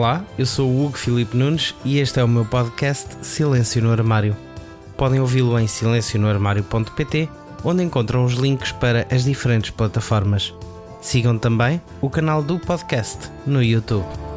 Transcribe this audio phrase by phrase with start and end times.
[0.00, 3.92] Olá, eu sou o Hugo Filipe Nunes e este é o meu podcast Silêncio no
[3.92, 4.34] Armário.
[4.96, 7.28] Podem ouvi-lo em silencionoarmário.pt,
[7.62, 10.54] onde encontram os links para as diferentes plataformas.
[11.02, 14.29] Sigam também o canal do podcast no YouTube.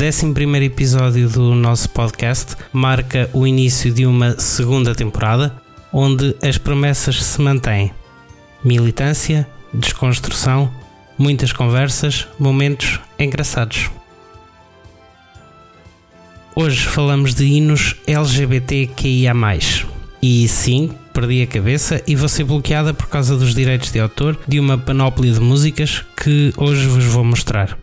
[0.00, 5.60] 11 episódio do nosso podcast marca o início de uma segunda temporada
[5.92, 7.90] onde as promessas se mantêm:
[8.62, 10.72] militância, desconstrução,
[11.18, 13.90] muitas conversas, momentos engraçados.
[16.54, 19.34] Hoje falamos de hinos LGBTQIA.
[20.22, 24.38] E sim, perdi a cabeça e vou ser bloqueada por causa dos direitos de autor
[24.46, 27.76] de uma panóplia de músicas que hoje vos vou mostrar.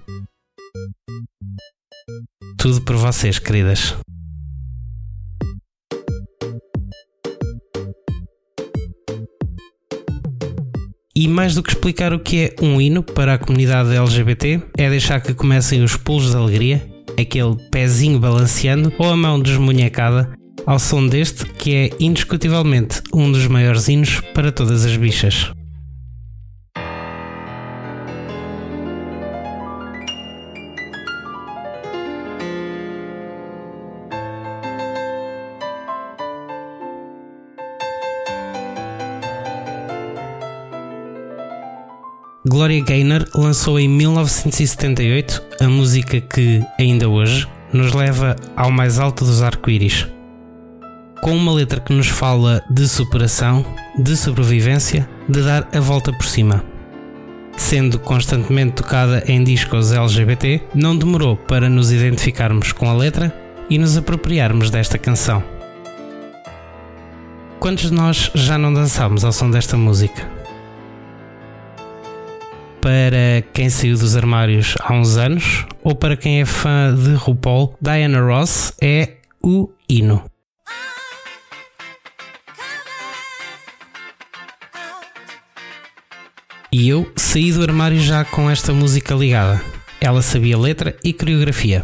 [2.66, 3.96] Tudo por vocês, queridas.
[11.16, 14.90] E mais do que explicar o que é um hino para a comunidade LGBT, é
[14.90, 16.84] deixar que comecem os pulos de alegria,
[17.20, 20.36] aquele pezinho balanceando ou a mão desmunhecada
[20.66, 25.55] ao som deste que é indiscutivelmente um dos maiores hinos para todas as bichas.
[42.48, 49.26] Gloria Gaynor lançou em 1978 a música que, ainda hoje, nos leva ao mais alto
[49.26, 50.08] dos arco-íris.
[51.24, 53.66] Com uma letra que nos fala de superação,
[53.98, 56.64] de sobrevivência, de dar a volta por cima.
[57.58, 63.36] Sendo constantemente tocada em discos LGBT, não demorou para nos identificarmos com a letra
[63.72, 65.44] e nos apropriarmos desta canção.
[67.60, 70.35] Quantos de nós já não dançámos ao som desta música?
[72.86, 77.76] Para quem saiu dos armários há uns anos ou para quem é fã de RuPaul,
[77.82, 80.24] Diana Ross é o hino.
[86.72, 89.60] E eu saí do armário já com esta música ligada.
[90.00, 91.84] Ela sabia letra e coreografia.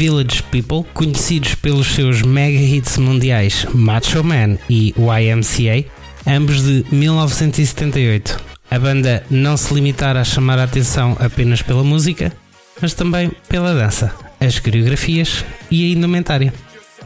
[0.00, 5.84] Village People, conhecidos pelos seus mega hits mundiais Macho Man e YMCA,
[6.26, 8.40] ambos de 1978.
[8.70, 12.32] A banda não se limitara a chamar a atenção apenas pela música,
[12.80, 16.54] mas também pela dança, as coreografias e a indumentária.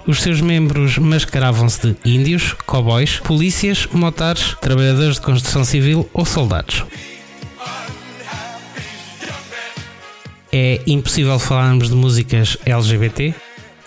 [0.06, 6.84] Os seus membros mascaravam-se de índios, cowboys, polícias, motares, trabalhadores de construção civil ou soldados.
[10.56, 13.34] É impossível falarmos de músicas LGBT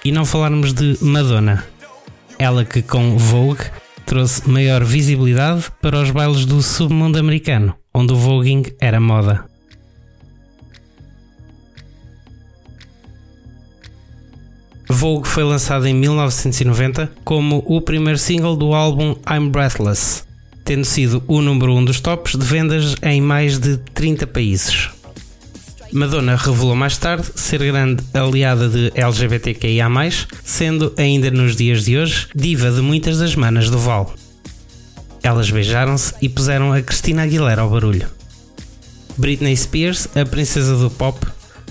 [0.03, 1.63] e não falarmos de Madonna.
[2.37, 3.63] Ela que com Vogue
[4.05, 9.45] trouxe maior visibilidade para os bailes do submundo americano, onde o voguing era moda.
[14.89, 20.25] Vogue foi lançado em 1990 como o primeiro single do álbum I'm Breathless,
[20.65, 24.96] tendo sido o número 1 um dos tops de vendas em mais de 30 países.
[25.91, 29.87] Madonna revelou mais tarde ser grande aliada de LGBTQIA,
[30.43, 34.13] sendo ainda nos dias de hoje diva de muitas das manas do Val.
[35.23, 38.07] Elas beijaram-se e puseram a Cristina Aguilera ao barulho.
[39.17, 41.25] Britney Spears, a princesa do pop,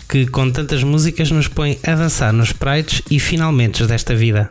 [0.08, 4.50] que com tantas músicas nos põe a dançar nos prides e finalmente desta vida.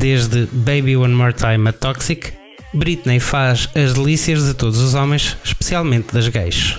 [0.00, 2.32] Desde Baby One More Time a Toxic,
[2.72, 6.78] Britney faz as delícias de todos os homens, especialmente das gays.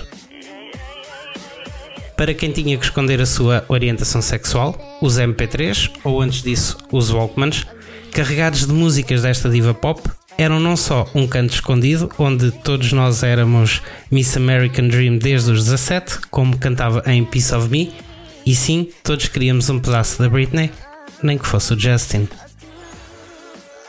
[2.16, 7.10] Para quem tinha que esconder a sua orientação sexual, os MP3, ou antes disso, os
[7.10, 7.64] Walkmans,
[8.10, 10.02] carregados de músicas desta diva pop,
[10.36, 15.62] eram não só um canto escondido, onde todos nós éramos Miss American Dream desde os
[15.62, 17.94] 17, como cantava em Piece of Me,
[18.44, 20.72] e sim, todos queríamos um pedaço da Britney,
[21.22, 22.26] nem que fosse o Justin.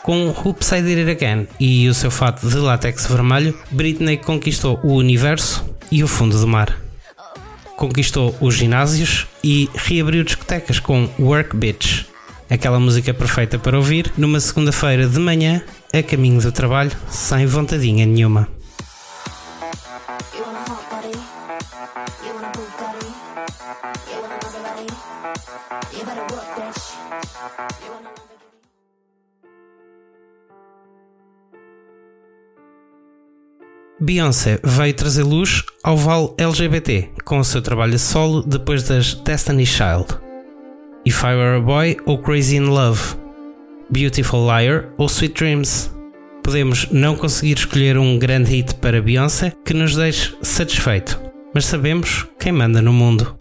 [0.03, 5.63] Com Oops It Again e o seu fato de látex vermelho, Britney conquistou o universo
[5.89, 6.77] e o fundo do mar.
[7.77, 12.03] Conquistou os ginásios e reabriu discotecas com Work Bitch,
[12.49, 15.61] aquela música perfeita para ouvir numa segunda-feira de manhã
[15.93, 18.49] a caminho do trabalho, sem vontadinha nenhuma.
[34.03, 39.65] Beyoncé veio trazer luz ao vale LGBT com o seu trabalho solo depois das Destiny
[39.65, 40.07] Child.
[41.05, 42.99] If I Were a Boy ou Crazy in Love,
[43.89, 45.89] Beautiful Liar ou Sweet Dreams.
[46.43, 51.17] Podemos não conseguir escolher um grande hit para Beyoncé que nos deixe satisfeito,
[51.53, 53.33] mas sabemos quem manda no mundo.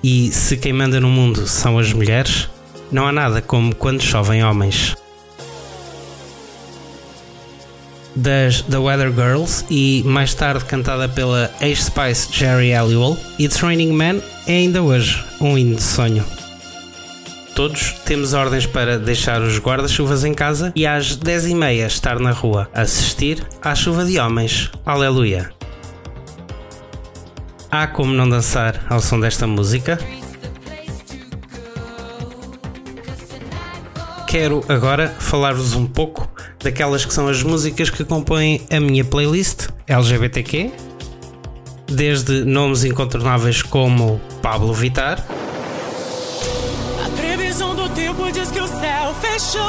[0.00, 2.48] E se quem manda no mundo são as mulheres,
[2.92, 4.94] não há nada como quando chovem homens.
[8.16, 14.20] Das The Weather Girls e mais tarde cantada pela ex-Spice Jerry Halliwell, It's Raining Man
[14.46, 16.24] é ainda hoje um hino de sonho.
[17.54, 22.68] Todos temos ordens para deixar os guarda-chuvas em casa e às 10h30 estar na rua,
[22.74, 24.70] assistir à chuva de homens.
[24.84, 25.50] Aleluia!
[27.70, 29.98] Há como não dançar ao som desta música?
[34.26, 36.33] Quero agora falar-vos um pouco
[36.64, 40.72] daquelas que são as músicas que compõem a minha playlist LGBTQ,
[41.86, 45.24] desde nomes incontornáveis como Pablo Vitar.
[47.04, 49.60] A previsão do tempo diz que o céu fechou.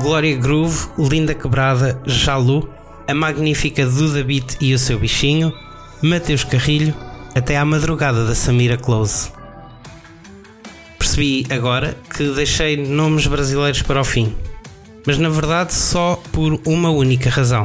[0.00, 2.68] Glória Groove, Linda Quebrada, Jalu,
[3.06, 5.52] a magnífica Duda Beat e o seu bichinho,
[6.02, 6.94] Mateus Carrilho,
[7.34, 9.43] até à madrugada da Samira Close
[11.14, 14.34] percebi agora que deixei nomes brasileiros para o fim.
[15.06, 17.64] Mas na verdade só por uma única razão.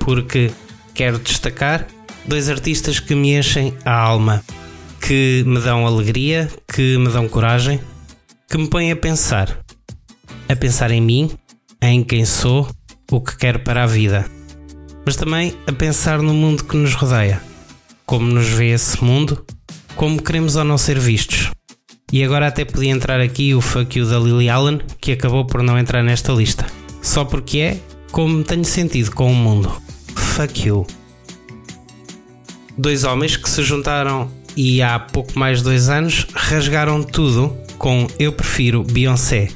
[0.00, 0.50] Porque
[0.94, 1.86] quero destacar
[2.26, 4.42] dois artistas que me enchem a alma,
[5.00, 7.80] que me dão alegria, que me dão coragem,
[8.50, 9.60] que me põem a pensar.
[10.48, 11.30] A pensar em mim,
[11.80, 12.68] em quem sou,
[13.12, 14.26] o que quero para a vida.
[15.06, 17.40] Mas também a pensar no mundo que nos rodeia.
[18.04, 19.44] Como nos vê esse mundo,
[19.94, 21.50] como queremos ou não ser vistos.
[22.12, 25.62] E agora até podia entrar aqui o fuck you da Lily Allen, que acabou por
[25.62, 26.66] não entrar nesta lista.
[27.02, 29.70] Só porque é como tenho sentido com o mundo.
[30.14, 30.86] Fuck you.
[32.76, 38.06] Dois homens que se juntaram e há pouco mais de dois anos rasgaram tudo com
[38.18, 39.48] Eu Prefiro Beyoncé.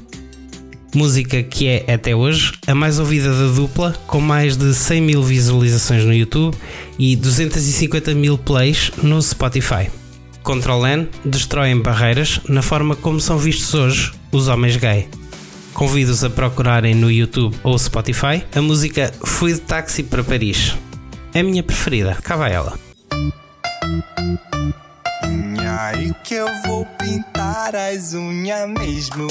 [0.94, 5.22] Música que é até hoje a mais ouvida da dupla, com mais de 100 mil
[5.22, 6.54] visualizações no YouTube
[6.98, 10.01] e 250 mil plays no Spotify.
[10.42, 15.08] Ctrl-N destroem barreiras na forma como são vistos hoje os homens gay.
[15.72, 20.76] Convido-os a procurarem no YouTube ou Spotify a música Fui de Táxi para Paris.
[21.32, 22.78] É a minha preferida, cá vai ela.
[25.80, 29.28] Aí que eu vou pintar as unhas mesmo.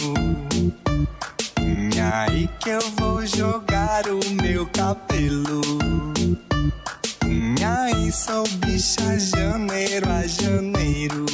[2.14, 5.62] Aí que eu vou jogar o meu cabelo.
[7.64, 11.26] Aí sou bicha janeiro a janeiro.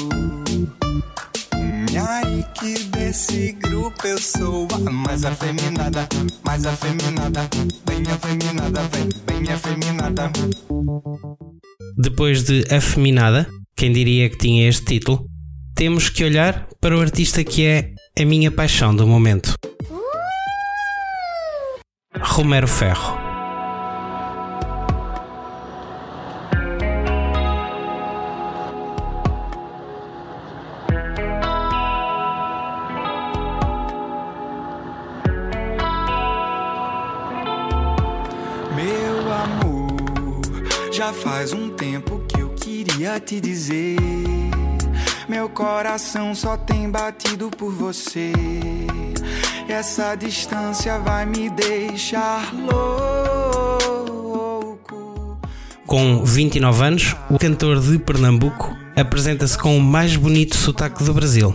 [2.10, 6.08] Aí que desse grupo eu sou a mais afeminada,
[6.46, 7.50] mais afeminada,
[7.86, 10.32] bem afeminada, bem, bem afeminada.
[11.98, 15.26] Depois de Afeminada, quem diria que tinha este título,
[15.74, 19.56] temos que olhar para o artista que é a minha paixão do momento.
[22.20, 23.17] Romero Ferro.
[40.98, 43.98] Já faz um tempo que eu queria te dizer.
[45.30, 48.34] Meu coração só tem batido por você.
[49.70, 53.78] Essa distância vai me deixar louco.
[55.86, 61.54] Com 29 anos, o cantor de Pernambuco apresenta-se com o mais bonito sotaque do Brasil.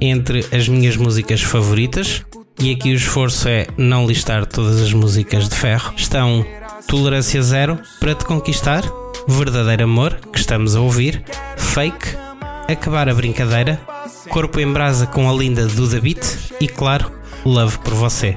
[0.00, 2.24] Entre as minhas músicas favoritas,
[2.60, 6.46] e aqui o esforço é não listar todas as músicas de ferro, estão
[6.86, 8.82] Tolerância Zero para te conquistar,
[9.26, 11.24] Verdadeiro Amor, que estamos a ouvir,
[11.56, 12.16] Fake,
[12.68, 13.80] Acabar a Brincadeira,
[14.28, 16.52] Corpo em Brasa com a linda Duda Beat.
[16.60, 17.12] E, claro,
[17.44, 18.36] Love por Você.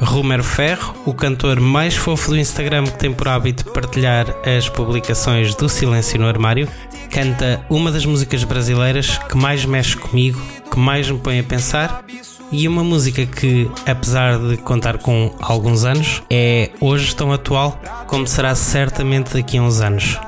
[0.00, 5.54] Romero Ferro, o cantor mais fofo do Instagram que tem por hábito partilhar as publicações
[5.54, 6.68] do Silêncio no Armário,
[7.10, 12.04] canta uma das músicas brasileiras que mais mexe comigo, que mais me põe a pensar
[12.52, 18.26] e uma música que, apesar de contar com alguns anos, é hoje tão atual como
[18.26, 20.18] será certamente daqui a uns anos.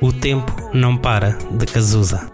[0.00, 2.30] O tempo não para de Cazuza.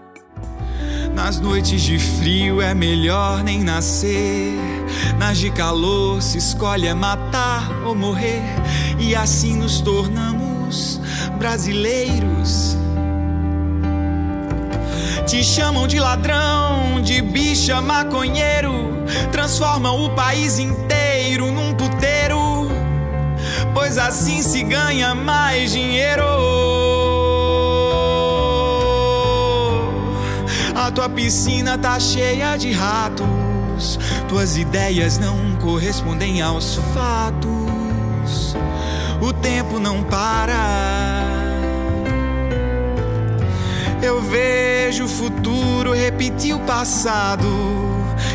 [1.13, 4.53] Nas noites de frio é melhor nem nascer.
[5.17, 8.43] Nas de calor se escolhe é matar ou morrer.
[8.99, 10.99] E assim nos tornamos
[11.39, 12.77] brasileiros.
[15.25, 19.03] Te chamam de ladrão, de bicha maconheiro.
[19.31, 22.69] Transformam o país inteiro num puteiro.
[23.73, 26.23] Pois assim se ganha mais dinheiro.
[30.75, 33.99] A tua piscina tá cheia de ratos.
[34.29, 38.55] Tuas ideias não correspondem aos fatos.
[39.19, 41.23] O tempo não para.
[44.03, 44.54] Eu vejo
[45.03, 47.47] o futuro repetir o passado.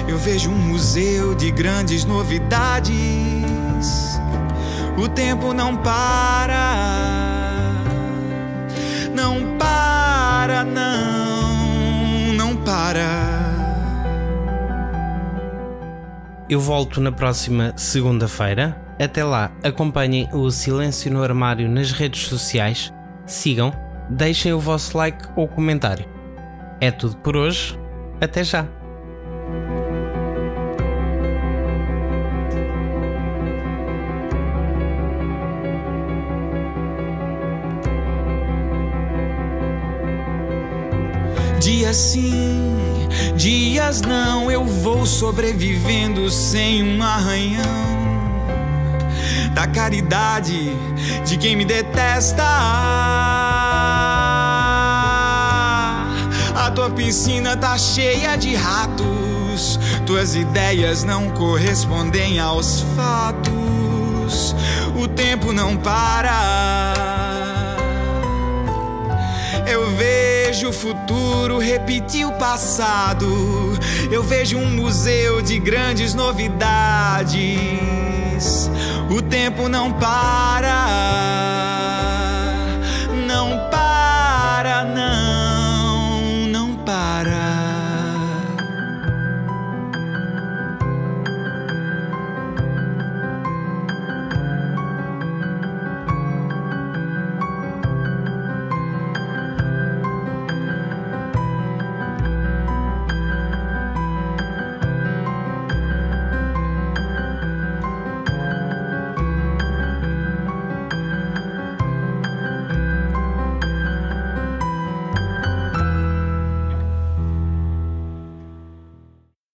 [0.09, 2.91] Eu vejo um museu de grandes novidades.
[4.97, 6.75] O tempo não para.
[9.15, 10.65] Não para,
[12.35, 13.41] não para.
[16.49, 18.77] Eu volto na próxima segunda-feira.
[19.01, 22.93] Até lá, acompanhem o Silêncio no Armário nas redes sociais,
[23.25, 23.73] sigam,
[24.11, 26.20] deixem o vosso like ou comentário.
[26.81, 27.79] É tudo por hoje.
[28.21, 28.67] Até já!
[41.61, 47.91] Dias sim, dias não, eu vou sobrevivendo sem um arranhão.
[49.55, 50.71] Da caridade
[51.27, 53.50] de quem me detesta.
[56.81, 59.79] Tua piscina tá cheia de ratos.
[60.07, 64.57] Tuas ideias não correspondem aos fatos.
[64.97, 67.77] O tempo não para.
[69.67, 73.29] Eu vejo o futuro repetir o passado.
[74.11, 77.39] Eu vejo um museu de grandes novidades.
[79.11, 81.70] O tempo não para.